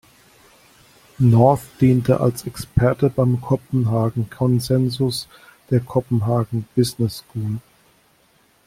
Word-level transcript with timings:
North 1.19 1.61
diente 1.79 2.19
als 2.19 2.47
Experte 2.47 3.11
beim 3.11 3.39
Copenhagen 3.39 4.27
Consensus 4.31 5.27
der 5.69 5.81
Copenhagen 5.81 6.67
Business 6.73 7.19
School. 7.19 7.59